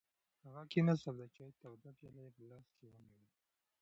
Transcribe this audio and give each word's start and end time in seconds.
هغه 0.45 0.61
کېناست 0.71 1.03
او 1.09 1.15
د 1.21 1.23
چای 1.35 1.51
توده 1.59 1.89
پیاله 1.97 2.21
یې 2.25 2.31
په 2.35 2.41
لاس 2.49 2.67
کې 2.77 2.85
ونیوله. 2.89 3.27